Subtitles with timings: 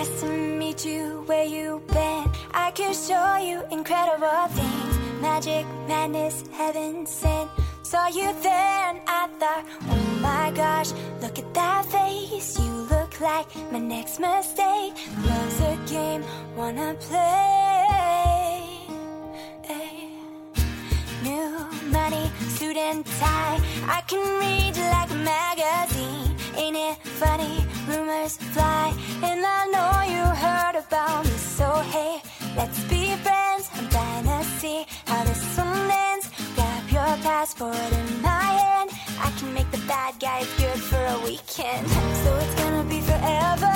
[0.00, 2.26] Nice to meet you where you been.
[2.54, 5.20] I could show you incredible things.
[5.20, 7.50] Magic, madness, heaven sent.
[7.82, 12.58] Saw you there and I thought, oh my gosh, look at that face.
[12.58, 14.94] You look like my next mistake.
[15.26, 16.24] Love's a game,
[16.56, 18.30] wanna play.
[21.22, 21.50] New
[21.92, 23.60] money, suit and tie.
[23.86, 26.34] I can read like a magazine.
[26.56, 27.66] Ain't it funny?
[27.88, 31.30] Rumors fly, and I know you heard about me.
[31.30, 32.22] So hey,
[32.56, 33.68] let's be friends.
[33.74, 36.30] I'm dying to see how this one ends.
[36.54, 38.90] Grab your passport in my hand.
[39.20, 41.88] I can make the bad guys good for a weekend.
[42.22, 43.74] So it's gonna be forever,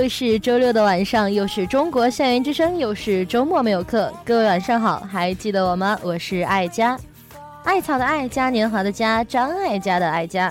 [0.00, 4.10] 又是周六的晚上，又是中国校园之声，又是周末没有课。
[4.24, 5.98] 各位晚上好，还记得我吗？
[6.02, 6.98] 我是爱佳，
[7.64, 10.50] 艾草的艾，嘉年华的嘉，张艾嘉的艾佳。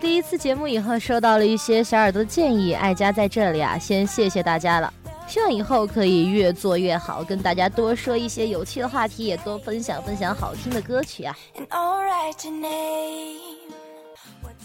[0.00, 4.92] 第一次节目以后，收到了一些小耳朵建议，爱佳在这里啊，先谢谢大家了。
[5.28, 11.36] 希望以后可以越做越好，跟大家多说一些有趣的话题，也多分享分享好听的歌曲啊。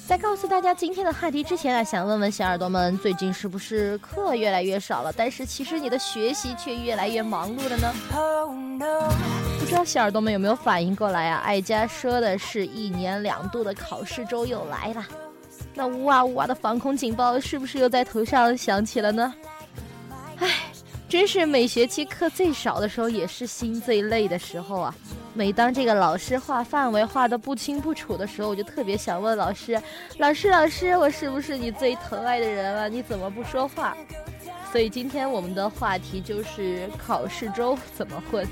[0.09, 5.13] 在告诉大家今天的话题之前啊，想问问小耳朵们，最近是不是课越来越少了？
[5.13, 7.93] 但是其实你的学习却越来越忙碌了呢？
[9.59, 11.37] 不知道小耳朵们有没有反应过来啊？
[11.45, 15.05] 爱佳说的是一年两度的考试周又来了，
[15.75, 19.31] 那呜哇呜哇的防空警报是不是又在头上响起了呢？
[20.39, 20.49] 唉，
[21.07, 24.95] 真是每学期课最少的时候，也是心最累的时候啊。
[25.33, 29.79] 每当这个老师画范围画的不清不楚的时候，我就特别想问老师
[30.17, 32.87] ：“老师，老师，我是不是你最疼爱的人啊？
[32.87, 33.95] 你怎么不说话？”
[34.71, 38.45] 所以今天我们的话题就是考试周怎么混。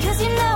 [0.00, 0.55] 'Cause you know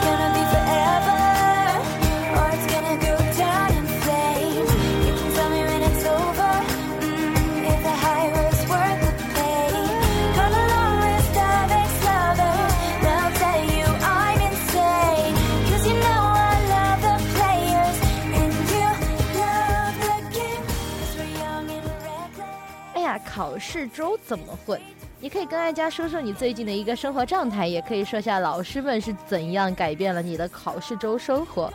[23.93, 24.79] 周怎么混？
[25.19, 31.71] 你可以跟爱佳说说你最近的一个生活状态，也可以说下老师们是怎样改变了你的考试周生活。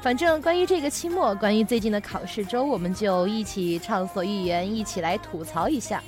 [0.00, 6.02] 反正关于这个期末，关于最近的考试周，我们就一起畅所欲言，一起来吐槽一下。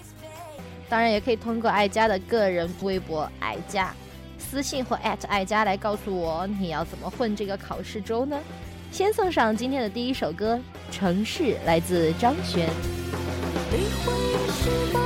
[0.89, 3.93] 当然，也可以通过爱佳的个人微博爱佳
[4.39, 4.97] 私信或
[5.27, 8.39] 爱佳来告诉我你要怎么混这个考试周呢？
[8.91, 10.59] 先送上今天的第一首歌
[10.95, 12.67] 《城市》，来自张悬。
[13.71, 14.13] 理会
[14.53, 14.98] 是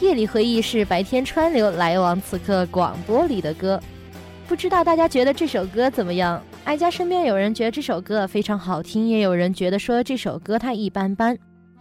[0.00, 3.80] 夜里回忆是白天川流，来往此刻广播里的歌。
[4.46, 6.40] 不知道大家觉得这首歌怎么样？
[6.64, 11.36] 哀家身边有人觉得这首歌非常好听，也有人觉得说这首歌它一般般。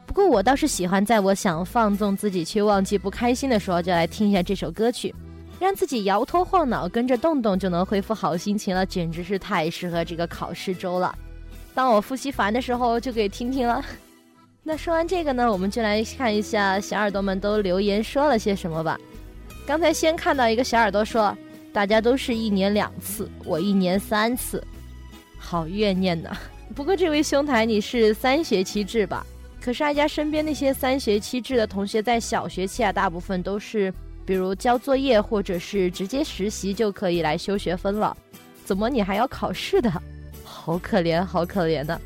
[0.08, 5.14] 不过我倒是喜欢在我想放纵自己却忘记不开心的时候，就来听一下这首歌曲，
[5.60, 11.14] 让自己摇头晃脑，跟着动动就能恢复好心情了，简直是太适合这个考试周了。
[11.76, 13.86] 当我复习烦的时候，就可以听听了。
[14.70, 19.00] 那说完这个呢，我们就来看一下小耳朵们都留言说了些什么吧。
[19.66, 21.34] 刚才先看到一个小耳朵说，
[21.72, 24.62] 大家都是一年两次，我一年三次，
[25.38, 26.38] 好怨念呐。
[26.76, 29.26] 不过这位兄台你是三学期制吧？
[29.62, 33.94] 可是哀家身边那些三学期制的同学，在小学期啊，大部分都是
[34.26, 38.16] 比如交作业或者是直接实习就可以来修学分了。
[38.66, 39.90] 怎么你还要考试的？
[40.44, 41.98] 好可怜，好可怜的。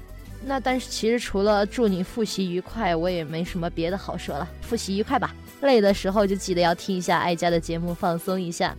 [0.44, 4.50] 那但是其实除了祝你复习愉快，我也没什么别的好说了。
[4.62, 8.76] 复习愉快吧，累的时候就记得要听一下爱家的节目，放松一下。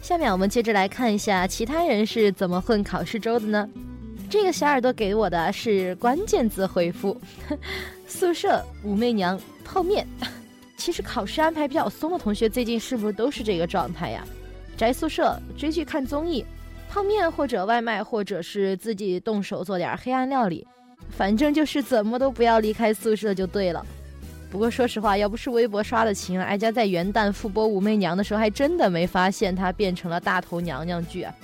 [0.00, 3.68] 下面我们接着来看一下其他人是怎么混考试周的呢？
[4.30, 7.20] 这个小耳朵给我的是关键字回复：
[8.08, 10.06] 宿舍、武媚娘、泡面。
[10.78, 14.24] 其实考试安排比较松的同学，最近是不是都是这个状态呀？
[14.76, 16.44] 宅宿舍、追剧、看综艺。
[16.92, 20.66] 泡面或者外卖，或者是自己动手做点黑暗料理，
[21.08, 23.82] 反正就是怎么都不要离开宿舍就对了。
[24.50, 31.34] 不过说实话，要不是微博刷的勤，哀家在元旦复播武媚娘的时候，还真的没发现她变成了大头娘娘剧啊。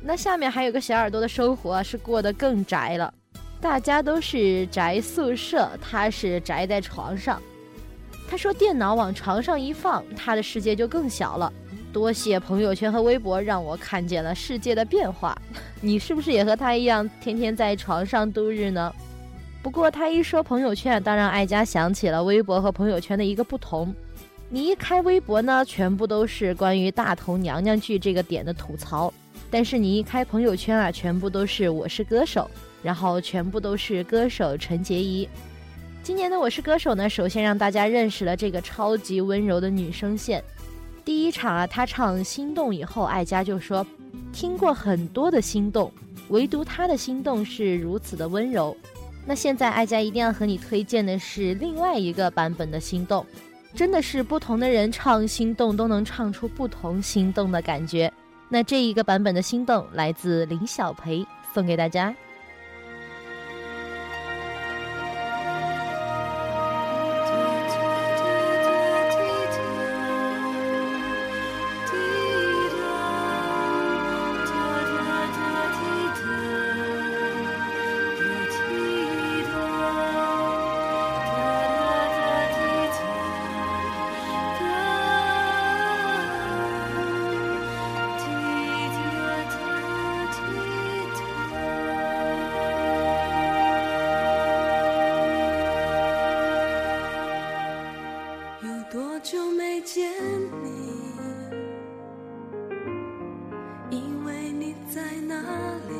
[0.00, 3.12] 那下面还有个小耳朵的生活是过得更宅了，
[3.60, 7.42] 大家都是宅宿舍，他是宅在床上。
[8.30, 11.52] 他说电脑往床上一放，他的世界就更小了。
[11.96, 15.34] 多谢朋友圈和微博，让我看见了世界的变化。
[15.80, 18.94] 你是不是也和他一样，天天在床上度日呢？
[19.62, 23.94] 不过他一说朋友圈，当然爱家想起了微博和朋友圈的一个不同。
[24.50, 29.10] 你一开微博呢，全部都是关于大头娘娘剧这个点的吐槽；
[29.50, 32.50] 但是你一开朋友圈啊，全部都是我是歌手，
[32.82, 35.26] 然后全部都是歌手陈洁仪。
[36.02, 40.44] 今年的我是歌手呢，首先让大家认识了这个超级温柔的女声线。
[41.06, 43.86] 第一场啊，他唱《心动》以后，爱佳就说，
[44.32, 45.90] 听过很多的心动，
[46.30, 48.76] 唯独他的心动是如此的温柔。
[49.24, 53.22] 那现在艾佳一定要和你推荐的是另外一个版本的《心动》，
[53.72, 58.12] 真的是不同的人唱《心动》都能唱出不同心动的感觉。
[58.48, 62.12] 那这一个版本的《心动》来自林小培，送给大家。
[99.86, 100.10] 见
[100.64, 100.68] 你？
[103.88, 105.36] 以为你在哪
[105.88, 105.94] 里？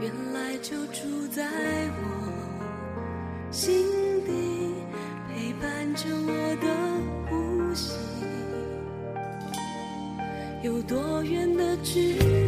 [0.00, 1.44] 原来就住在
[2.02, 2.04] 我
[3.52, 3.86] 心
[4.24, 4.74] 底，
[5.28, 6.66] 陪伴着我的
[7.30, 7.94] 呼吸。
[10.64, 12.45] 有多远的距离？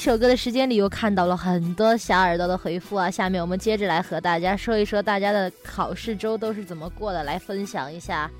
[0.00, 3.10] 首歌的时间里，又看到了很多小耳朵的回复啊。
[3.10, 8.30] 下面我们接着来和大家说一说大家的考试周都是怎么过的，来分享一下。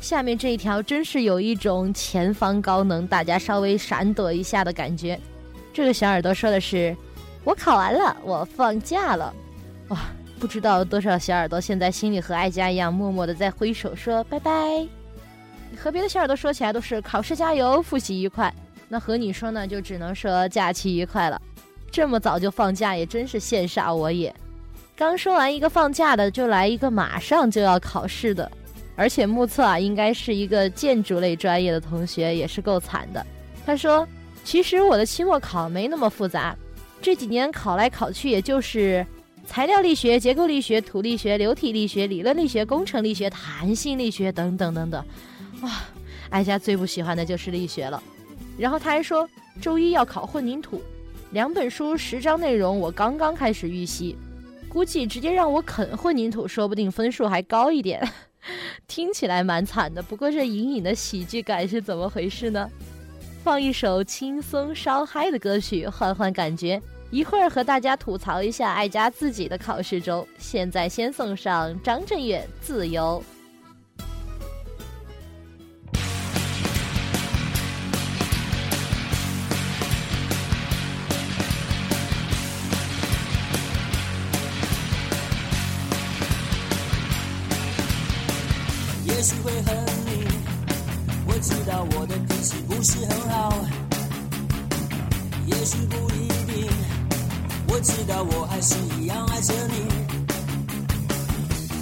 [0.00, 5.20] 下面这一条真是有一种前方高能，大家稍微闪躲一下的感觉。
[5.70, 6.96] 这个小耳朵说的是
[7.44, 9.34] ：“我考完了，我放假了。”
[9.88, 9.98] 哇，
[10.40, 14.50] 不知道多少小耳朵现在心里和爱佳一样，默默的在挥手说拜拜。
[15.76, 18.52] 和别的小耳朵说起来都是考试加油，复习愉快。
[18.92, 21.40] 那和你说呢，就只能说假期愉快了。
[21.90, 24.34] 这么早就放假，也真是羡煞我也。
[24.94, 28.52] 刚说完一个放假的，就来一个马上就要考试的，
[28.94, 33.26] 而且目测啊，应该是一个建筑类专业的同学，也是够惨的。
[33.64, 34.06] 他说
[34.44, 36.54] ：“其实我的期末考没那么复杂，
[37.00, 39.06] 这几年考来考去，也就是
[39.46, 45.02] 材料力学、结构力学、土力学、流体力学、理论力学、工程力学、弹性力学等等等等。”
[45.62, 45.70] 哇，
[46.28, 48.02] 哀家最不喜欢的就是力学了。
[48.58, 49.28] 然后他还说，
[49.60, 50.82] 周一要考混凝土，
[51.32, 54.16] 两本书十章内容我刚刚开始预习，
[54.68, 58.06] 估计直接让我啃混凝土，说不定分数还高一点。
[58.88, 62.68] 听起来蛮惨的，不过这隐隐的喜剧感是怎么回事呢？
[63.42, 66.80] 放一首轻松稍嗨的歌曲，换换感觉。
[67.10, 70.26] 一会儿和大家吐槽一下爱家自己的考试周。
[70.38, 73.22] 现在先送上张震岳《自由》。
[89.22, 89.72] 也许会恨
[90.04, 90.26] 你，
[91.28, 93.54] 我知道我的脾气不是很好。
[95.46, 96.68] 也许不一定，
[97.68, 99.86] 我知道我还是一样爱着你。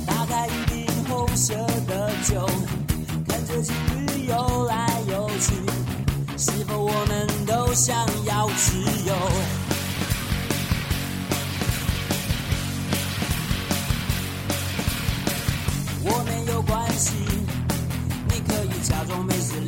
[0.05, 1.55] 打开一瓶红色
[1.89, 2.47] 的酒，
[3.27, 3.75] 看着情
[4.07, 5.55] 侣游来游去，
[6.37, 9.60] 是否我们都想要自由？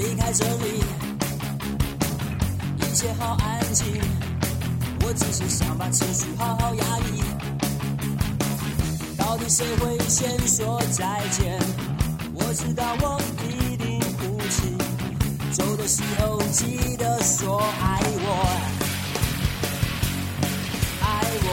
[0.03, 0.83] 离开这里，
[2.79, 3.87] 一切好安静。
[5.05, 7.23] 我只是想把情绪好好压抑。
[9.17, 11.57] 到底谁会先说再见？
[12.35, 14.77] 我知道我一定哭泣，
[15.53, 18.29] 走的时候记得说爱我，
[21.01, 21.07] 爱
[21.45, 21.49] 我，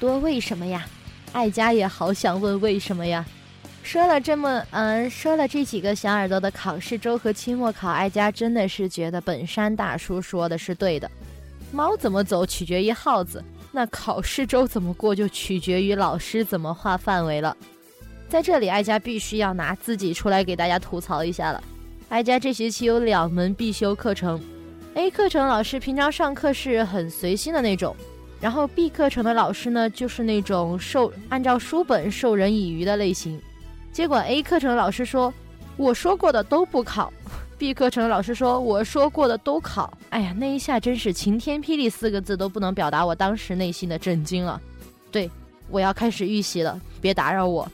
[0.00, 0.86] 多为什么呀？
[1.32, 3.24] 爱家也好想问为什么呀？
[3.82, 11.10] 说了这么，嗯、说了这几个小耳朵的考试周和期末考，爱家真的是觉得本山大叔说的是对的。
[11.72, 17.56] 猫怎么走取决于耗子，那考试周怎么过就取决于老师怎么划范围了。
[18.28, 21.62] 在这里，哀家必须要拿自己出来给大家吐槽一下了。
[22.10, 24.40] 哀家这学期有两门必修课程
[24.94, 27.94] ，A 课程老师平常上课是很随心的那种，
[28.40, 33.40] 然后 B 课程的老师呢就是那种授按照书本授人以渔的类型。
[33.92, 35.32] 结果 A 课程的老师说
[35.76, 37.12] ：“我说过的都不考。
[37.58, 44.60] ”B 课程的老师说：“我说过的都考。”哎呀，那一下真是晴天霹雳四个字都不能表达我当时内心的震惊了。
[45.10, 45.28] 对，
[45.68, 47.68] 我要开始预习了，别打扰我。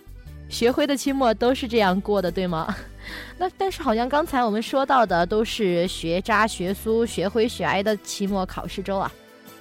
[0.48, 2.74] 学会的期末都是这样过的，对吗？
[3.36, 9.12] 那但是好像刚才我们说到的都是学渣学苏学灰学哀的期末考试周啊，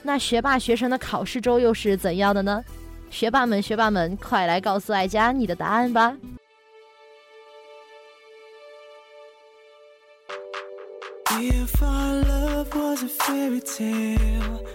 [0.04, 2.64] 那学霸学神的考试周又是怎样的呢？
[3.10, 6.18] 学霸们学霸们，快来告诉爱佳你的答案吧
[11.40, 14.66] ！If our love was a fairy tale,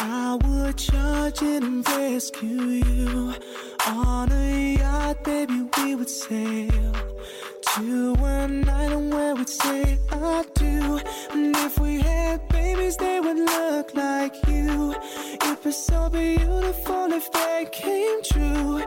[0.00, 3.34] I would charge it and rescue you.
[3.86, 6.70] On a yacht, baby, we would sail
[7.62, 11.00] to an island where we'd say I do.
[11.32, 14.94] And if we had babies, they would look like you.
[15.34, 18.82] It'd be so beautiful if they came true.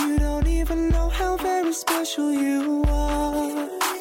[0.00, 3.97] You don't even know how very special you are.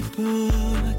[0.00, 0.96] Storybook,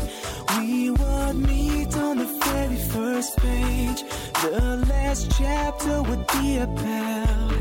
[0.58, 4.04] we would meet on the very first page.
[4.42, 7.52] The last chapter would be about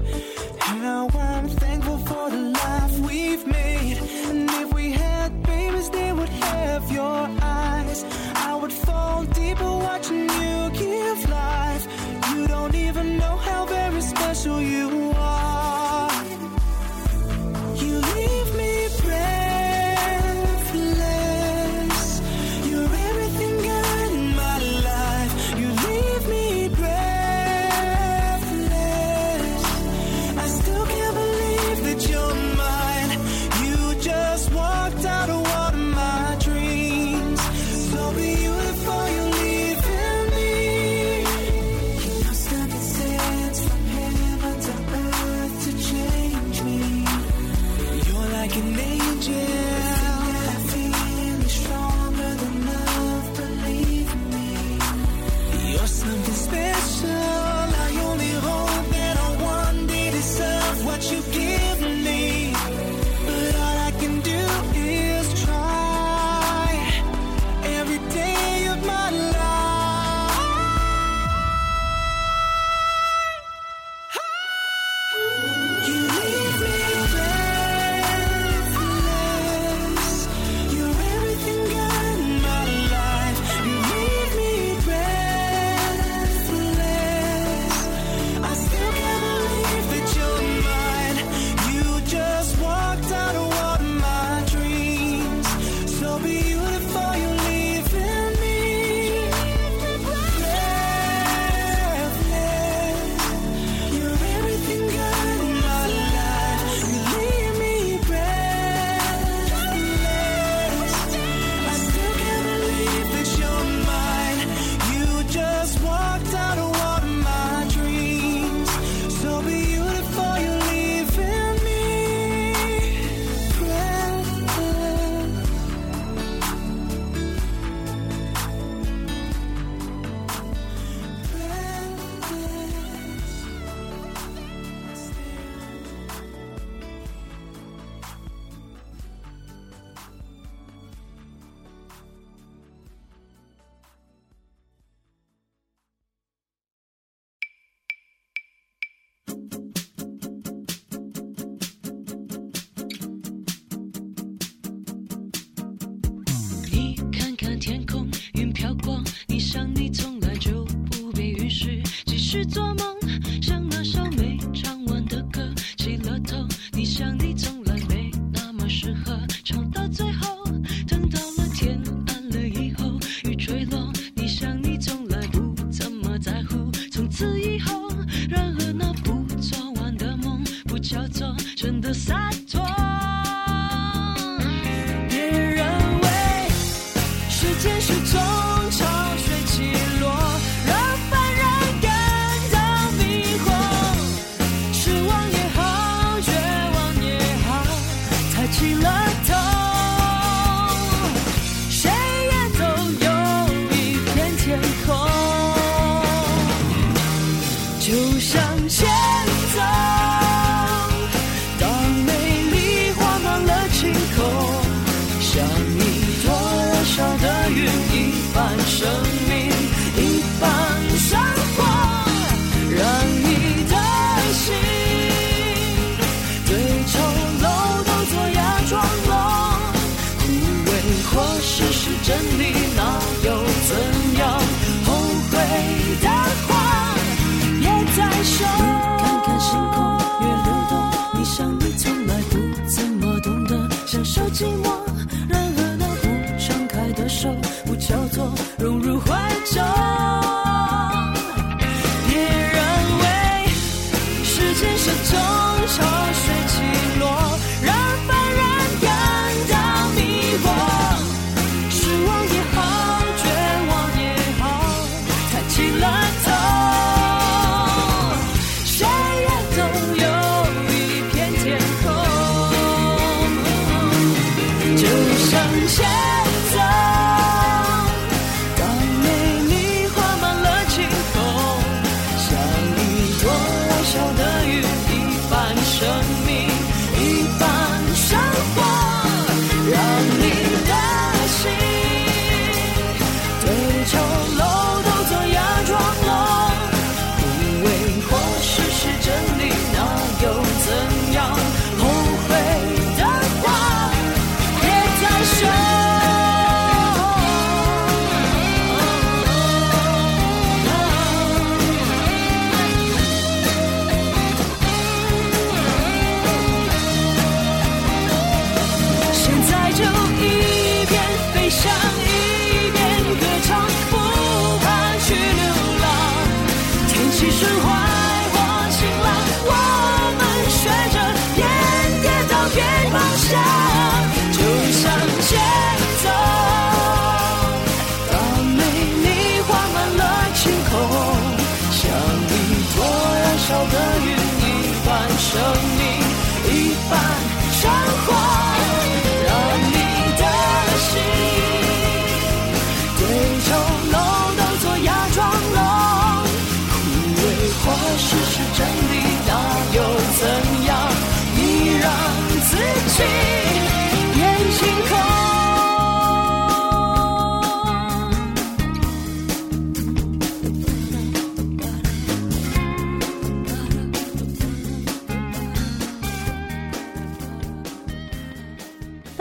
[0.59, 3.99] how I'm thankful for the life we've made.
[4.29, 8.05] And if we had babies, they would have your eyes.
[8.35, 11.87] I would fall deeper watching you give life.
[12.35, 15.10] You don't even know how very special you are.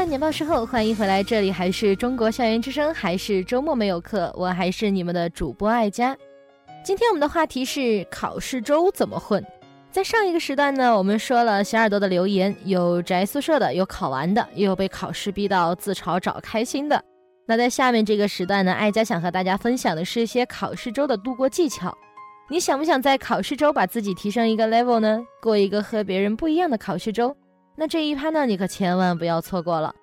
[0.10, 6.18] 年报时后，欢迎回来，这里还是中国校园之声，还是周末没有课，我还是你们的主播爱佳。
[6.84, 9.46] 今天我们的话题是考试周怎么混。
[9.92, 17.00] 在上一个时段呢，我们说了小耳朵的留言，有宅宿舍的，有考完的，也有被考试逼到自嘲找开心的。
[17.46, 21.96] 那在下面这个时段呢，爱佳想和大家分享的是一些考试周的度过技巧。
[22.50, 25.22] 你想不想在考试周把自己提升一个 level 呢？
[25.40, 27.38] 过一个和别人不一样的考试周？
[27.76, 29.94] 那这一趴呢，你可千万不要错过了。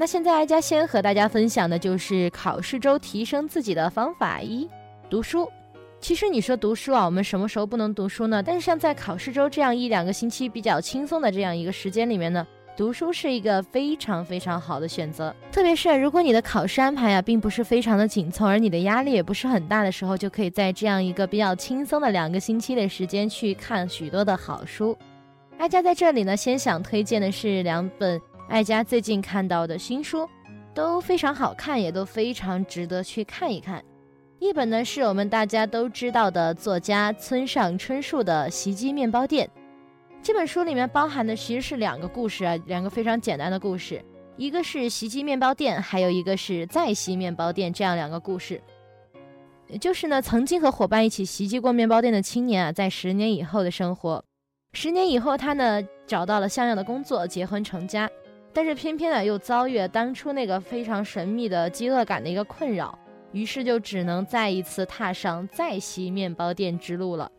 [0.00, 4.66] 那现在，哀家先和大家分享的就是考试周提升自己的方法一：
[5.10, 5.46] 读书。
[6.00, 8.42] 其实你说读书啊，我们什么时候不能读书呢？
[8.42, 15.36] 但是像在考试周这样一两个星期比较轻松的这样一个时间里面呢，读书是一个非常非常好的选择。
[15.52, 24.96] 特别是如果你的考试安排啊，并不是非常的紧凑，而你的压力也不是很大的时候，就可以在这样一个比较轻松的两个星期的时间去看许多的好书。
[25.58, 28.18] 哀家在这里呢，先想推荐的是两本
[28.50, 30.28] 哀家最近看到的新书，
[30.74, 33.82] 都非常好看，也都非常值得去看一看。
[34.40, 39.46] 一本呢是我们大家都知道的作家村上春树的《袭击面包店》。
[40.20, 44.04] 这本书里面包含的其实是两个故事啊，两个非常简单的故事，
[44.36, 48.60] 一个是袭击面包店，还有一个是再袭面包店，这样两个故事。
[49.80, 54.24] 就是呢，曾经和伙伴一起袭击过面包店的青年啊，在十年以后的生活。
[54.72, 58.10] 十年以后，他呢找到了像样的工作，结婚成家，
[58.52, 62.98] 但是偏偏呢又遭遇了当初那个非常神秘的饥饿感的一个困扰，
[63.32, 67.30] 于是就只能再一次踏上再袭面包店之路了。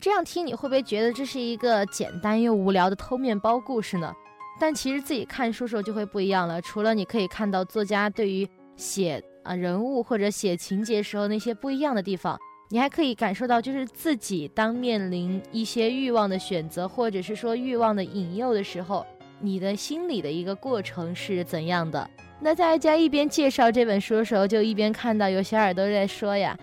[0.00, 4.12] 这样听你会不会觉得这是一个简单又无聊的偷面包故事呢？
[4.60, 6.60] 但其实自己看书时候就会不一样了。
[6.62, 19.06] 除了你可以看到作家对于写啊人物或者写情节时候那些不一样的地方，你还可以感受到，就是自己当面临一些欲望的选择，或者是说欲望的引诱的时候，
[19.40, 22.08] 你的心里的一个过程是怎样的？
[22.40, 26.56] 那在大家一边介绍这本书的时候，就一边看到有小耳朵在说呀：“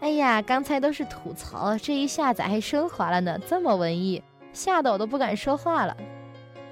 [0.00, 3.38] 哎呀，刚才都是吐槽，这一下咋还升华了呢？
[3.46, 5.96] 这么文艺，吓得我都不敢说话了。”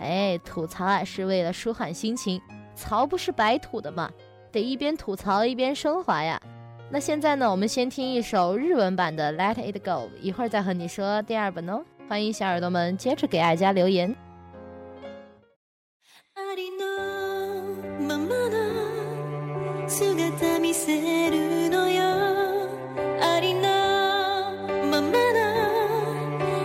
[0.00, 2.40] 哎，吐槽啊是为了舒缓心情，
[2.74, 4.10] 槽不是白吐的嘛，
[4.50, 6.40] 得一边吐槽一边升华呀。
[6.90, 9.90] 那现在呢，我们先听一首日文版的《Let It Go》，
[10.20, 11.84] 一会儿再和你说第二本哦。
[12.08, 14.16] 欢迎小耳朵们接着给爱家留言。
[16.58, 16.82] りの
[18.04, 22.02] ままの姿見せるのよ。
[23.20, 23.60] ありの
[24.90, 25.08] ままの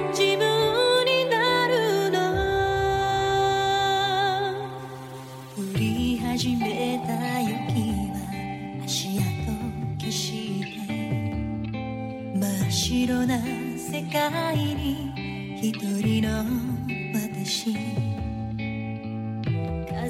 [0.09, 2.17] 自分になるの。
[5.55, 7.53] 降り始めた雪
[8.09, 8.17] は
[8.83, 9.23] 足跡
[9.99, 10.81] 消して。
[12.35, 13.37] 真っ白な
[13.77, 16.29] 世界に一人の
[17.13, 18.12] 私。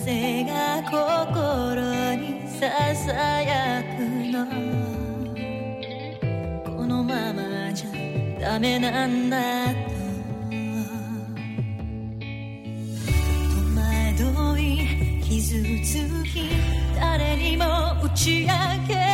[0.05, 1.79] 風が心
[2.15, 4.01] にささやく
[4.33, 4.45] の。
[6.65, 7.89] このままじゃ
[8.41, 9.93] ダメなんだと。
[14.17, 16.49] 戸惑い傷つき
[16.99, 17.63] 誰にも
[18.03, 18.47] 打ち明
[18.85, 19.12] け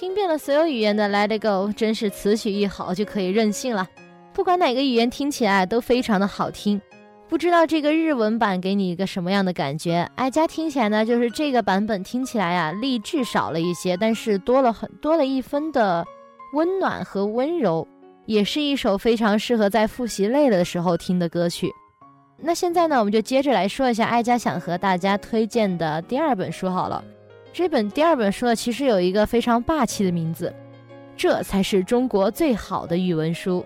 [0.00, 3.86] 听遍了所有语言的《Let It Go》，真是词曲一好就可以任性了。
[4.32, 6.80] 不管哪个语言听起来都非常的好听。
[7.28, 10.10] 不知道这个日文版给你一个什么样的感觉？
[10.14, 16.02] 哀家听起来呢，就是这个版本听起来啊，励志少了一些，但是多了很多了一分的
[16.54, 17.86] 温暖和温柔，
[18.24, 21.70] 也是一首非常适合在复习累了的时候听的歌曲。
[22.38, 27.04] 那现在呢，我们就接着来说一下哀家想和大家推荐的第二本书好了。
[27.52, 30.54] 这本第二本书呢，其实有一个非常霸气的名字，
[31.16, 33.64] 这才是中国最好的语文书。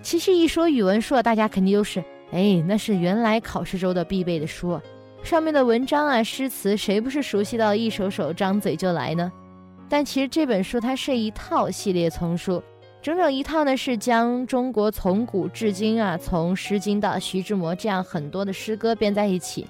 [0.00, 2.02] 其实一说语文书，大家肯定都是，
[2.32, 4.80] 哎，那是原来考试周的必备的书。
[5.22, 9.30] 上面的文章啊、诗词，谁不是熟悉到一首首张嘴就来呢？
[9.88, 12.62] 但其实这本书它是一套系列丛书，
[13.02, 19.66] 整整一套呢是将中国从古至今啊，从《诗经》到徐志摩这样很多的诗歌编在一起，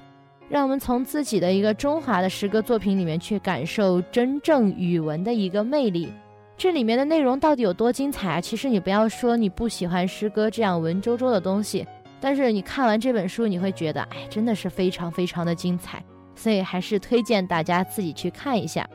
[0.52, 6.12] 让我们从自己的一个中华的诗歌作品里面去感受真正语文的一个魅力。
[6.58, 8.38] 这里面的内容到底有多精彩啊？
[8.38, 11.86] 其实你不要说你不喜欢诗歌这样文绉绉的东西，
[12.20, 16.04] 但是你看完这本书，你会觉得，哎，真的是非常非常的精彩。
[16.34, 18.86] 所以还是推荐大家自己去看一下。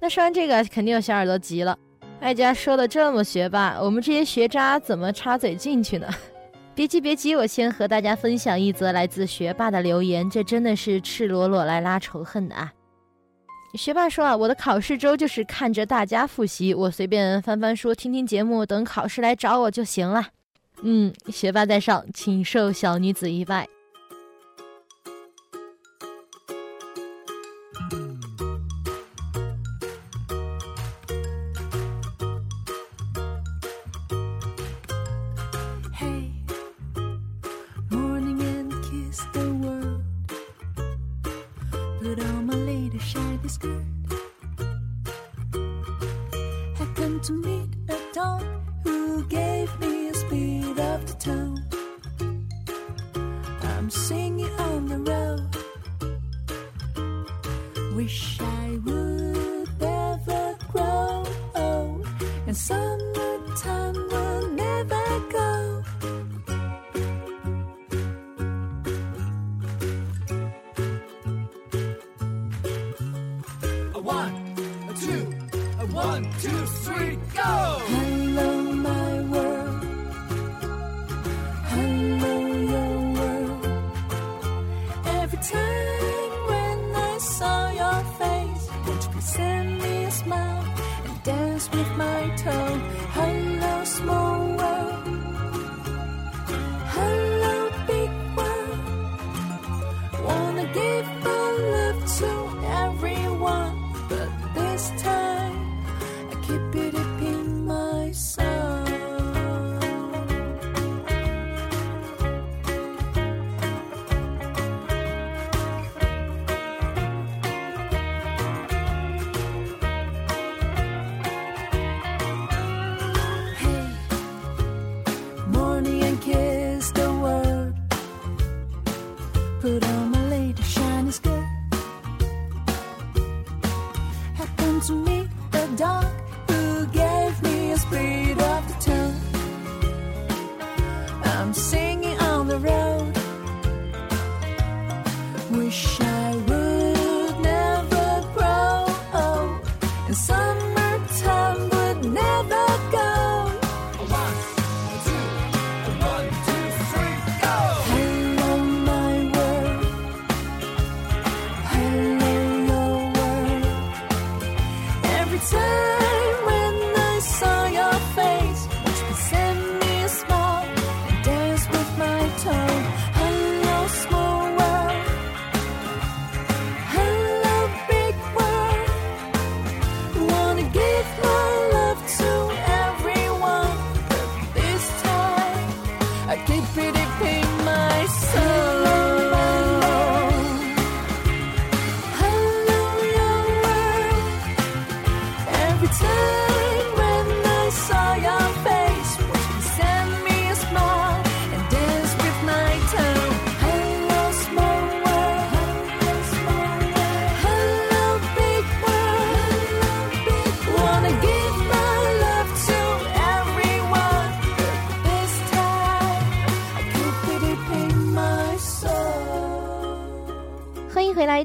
[0.00, 1.76] 那说完这个，肯定有小耳朵急了。
[2.20, 6.06] 艾佳说的这么学霸，我们这些学渣怎么插嘴进去呢？
[6.74, 12.72] 别急别急，我先和大家分享一则来自学霸的留言，这真的是赤裸裸来拉仇恨的啊！
[13.74, 20.26] 学霸说啊，我的考试周就是看着大家复习，我随便翻翻书、听听节目，等考试来找我就行了。
[20.82, 23.68] 嗯，学霸在上，请受小女子一拜。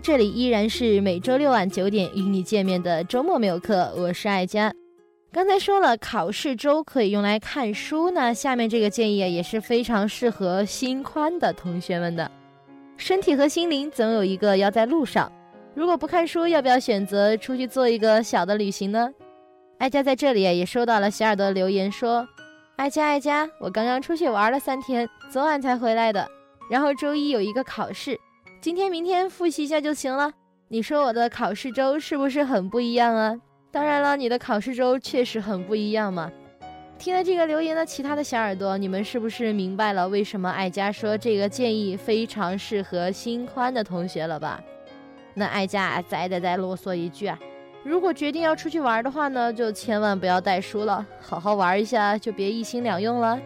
[0.02, 4.72] 这里依然是每周六晚九点与你见面的周末没有课，我是爱佳。
[5.32, 12.30] 刚才说了，考试周可以用来看书呢，下面这个建议啊也是非常适合心宽的同学们的。
[12.98, 15.32] 身体和心灵总有一个要在路上，
[15.76, 19.10] 如果不看书，要不要选择出去做一个小的旅行呢？
[19.80, 22.28] 爱佳在这里啊也收到了小耳朵的留言说，
[22.78, 26.28] 爱佳爱佳，我刚刚出去玩了三天，昨晚才回来的，
[26.72, 28.18] 然后周一有一个考试。
[28.62, 30.30] 今天明天复习一下就行了，
[30.68, 33.34] 你说我的考试周是不是很不一样啊？
[33.72, 36.30] 当然了，你的考试周确实很不一样嘛。
[36.98, 44.62] 听了这个留言的其他的小耳朵，你们是不是明白了为什么艾佳说这个建议非常适合心宽的同学了吧？
[45.36, 47.40] 那艾佳啊，再再再啰嗦一句啊，
[47.86, 53.40] 如果决定要出去玩的话呢，就千万不要带书了，好好玩一下，就别一心两用了。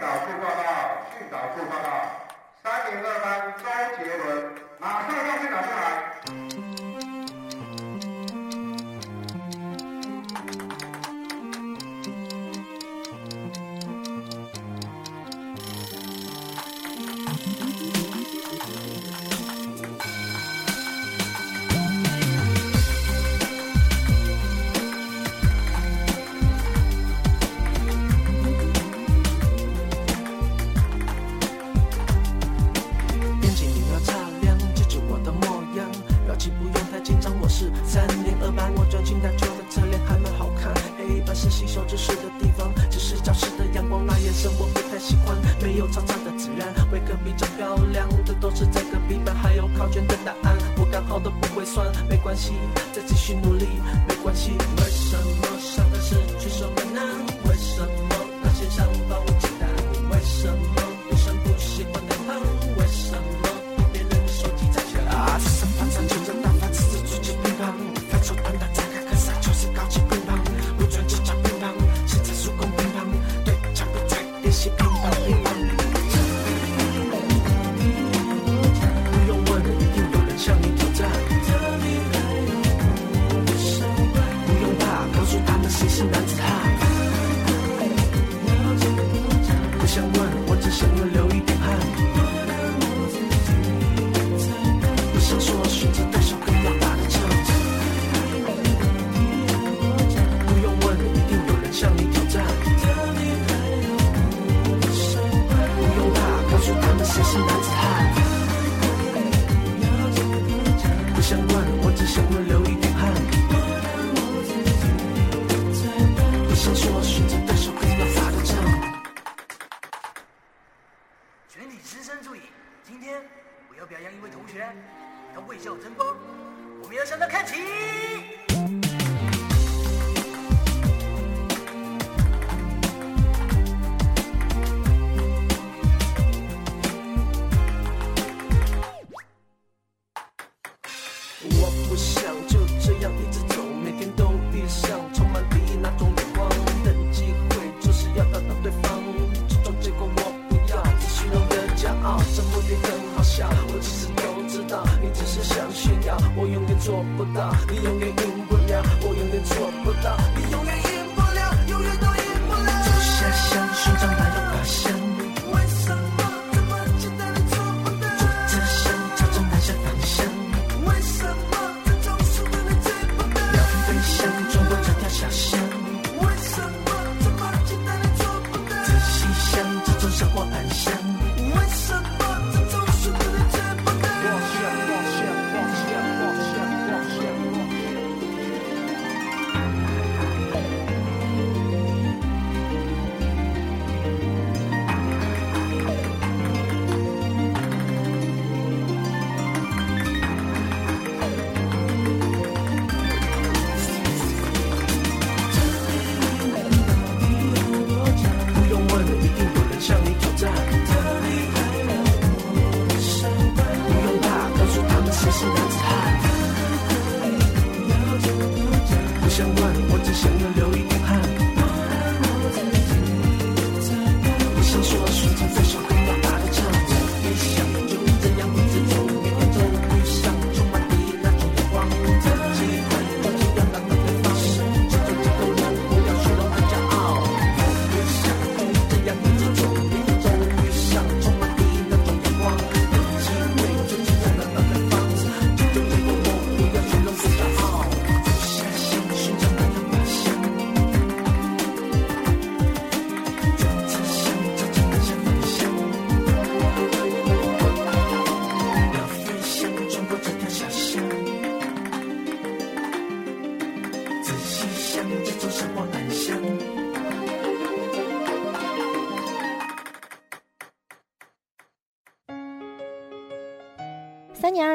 [0.00, 0.62] 导数报告
[1.28, 1.88] 导数报告
[2.62, 3.64] 三零二班周
[3.96, 5.27] 杰伦马上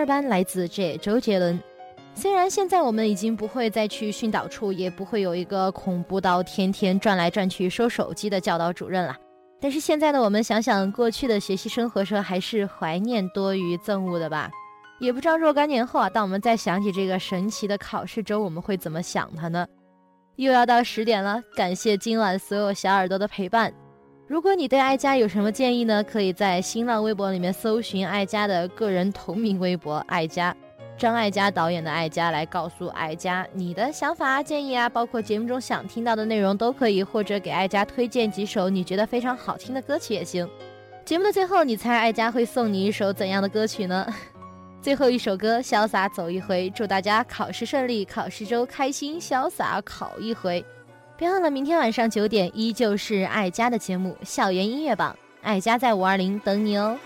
[0.04, 1.58] 二班来自这周杰伦。
[2.14, 9.16] 虽然现在我们已经不会再去训导处，也不会有一个恐怖到天天转来转去收手机的教导主任了，
[9.62, 14.52] 但是现在的我们想想过去的学习生活时，还是怀念多于憎恶的吧。
[15.00, 19.66] 也不知道若干年后啊，当我们再想起这个神奇的考试周，我们会怎么想它呢？
[20.36, 23.74] 又要到十点了，感谢今晚所有小耳朵的陪伴。
[24.26, 26.02] 如果你对爱家有什么建议呢？
[26.02, 30.56] 可以在新浪微博里面搜寻爱家的个人同名微博“爱家”，
[30.98, 40.50] 张艾嘉导演的爱家来告诉爱家你的想法啊、建议啊，包括节目中想听到的内容都可以，或者给爱家推荐几首你觉得非常好听的歌曲也行。
[41.04, 44.08] 节目的最后，你猜爱家会送你一首怎样的歌曲呢？
[44.82, 50.64] 最后一首歌，潇洒走一回，祝大家考试顺利，考试周开心潇洒考一回。
[51.24, 57.00] 别忘了，明天晚上九点依旧是爱家的节目《校园音乐榜》，爱家在五二零等你哦。